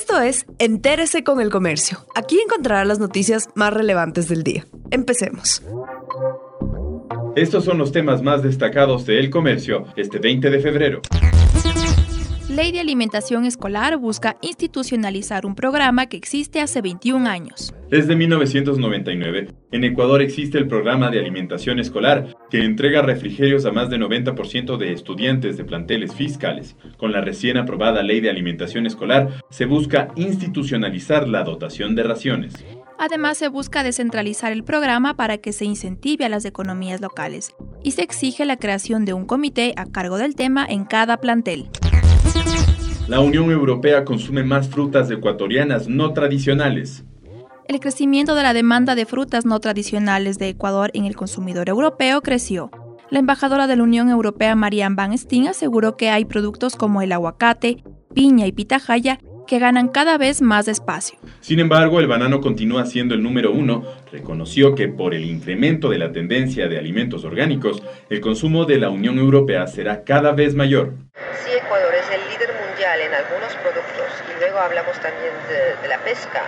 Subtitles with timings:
[0.00, 1.98] Esto es Entérese con el Comercio.
[2.14, 4.64] Aquí encontrará las noticias más relevantes del día.
[4.92, 5.60] Empecemos.
[7.34, 11.02] Estos son los temas más destacados de El Comercio este 20 de febrero.
[12.48, 17.74] Ley de Alimentación Escolar busca institucionalizar un programa que existe hace 21 años.
[17.90, 23.90] Desde 1999, en Ecuador existe el programa de alimentación escolar, que entrega refrigerios a más
[23.90, 26.74] del 90% de estudiantes de planteles fiscales.
[26.96, 32.54] Con la recién aprobada Ley de Alimentación Escolar, se busca institucionalizar la dotación de raciones.
[32.98, 37.90] Además, se busca descentralizar el programa para que se incentive a las economías locales y
[37.90, 41.68] se exige la creación de un comité a cargo del tema en cada plantel.
[43.08, 47.04] La Unión Europea consume más frutas ecuatorianas no tradicionales.
[47.66, 52.20] El crecimiento de la demanda de frutas no tradicionales de Ecuador en el consumidor europeo
[52.20, 52.70] creció.
[53.10, 57.12] La embajadora de la Unión Europea, Marianne Van Steen, aseguró que hay productos como el
[57.12, 61.18] aguacate, piña y pitahaya que ganan cada vez más espacio.
[61.40, 63.82] Sin embargo, el banano continúa siendo el número uno.
[64.12, 68.90] Reconoció que por el incremento de la tendencia de alimentos orgánicos, el consumo de la
[68.90, 70.92] Unión Europea será cada vez mayor
[73.28, 76.44] algunos productos y luego hablamos también de, la pesca,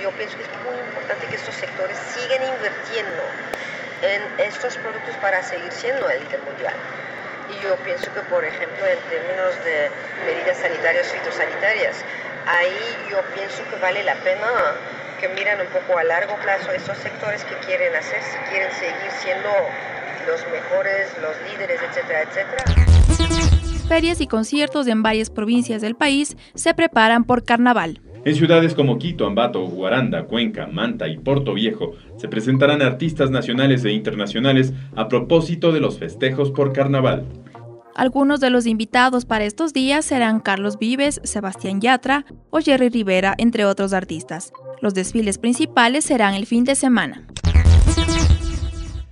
[0.00, 3.22] yo pienso que es muy importante que estos sectores sigan invirtiendo
[4.02, 6.74] en estos productos para seguir siendo el líder mundial.
[7.50, 9.90] Y yo pienso que, por ejemplo, en términos de
[10.26, 11.96] medidas sanitarias, fitosanitarias,
[12.46, 14.48] ahí yo pienso que vale la pena
[15.20, 19.10] que miran un poco a largo plazo estos sectores que quieren hacer, si quieren seguir
[19.20, 19.50] siendo
[20.26, 22.64] los mejores, los líderes, etcétera, etcétera
[23.92, 28.00] ferias y conciertos en varias provincias del país se preparan por carnaval.
[28.24, 33.84] En ciudades como Quito, Ambato, Guaranda, Cuenca, Manta y Puerto Viejo se presentarán artistas nacionales
[33.84, 37.26] e internacionales a propósito de los festejos por carnaval.
[37.94, 43.34] Algunos de los invitados para estos días serán Carlos Vives, Sebastián Yatra o Jerry Rivera,
[43.36, 44.54] entre otros artistas.
[44.80, 47.26] Los desfiles principales serán el fin de semana.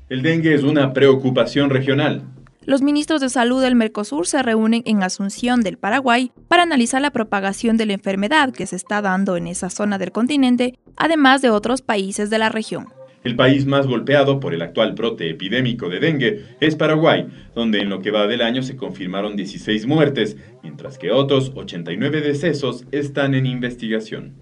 [0.08, 2.22] El dengue es una preocupación regional.
[2.70, 7.10] Los ministros de salud del Mercosur se reúnen en Asunción del Paraguay para analizar la
[7.10, 11.50] propagación de la enfermedad que se está dando en esa zona del continente, además de
[11.50, 12.86] otros países de la región.
[13.24, 17.26] El país más golpeado por el actual brote epidémico de dengue es Paraguay,
[17.56, 22.20] donde en lo que va del año se confirmaron 16 muertes, mientras que otros 89
[22.20, 24.36] decesos están en investigación.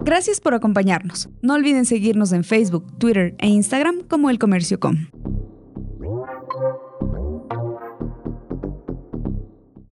[0.00, 1.28] Gracias por acompañarnos.
[1.42, 5.06] No olviden seguirnos en Facebook, Twitter e Instagram como El Comercio Com.
[6.54, 6.83] Thank you.